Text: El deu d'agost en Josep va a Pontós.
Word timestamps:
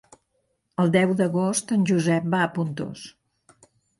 El 0.83 0.87
deu 0.95 1.11
d'agost 1.19 1.75
en 1.77 1.85
Josep 1.91 2.27
va 2.35 2.41
a 2.45 2.49
Pontós. 2.57 3.07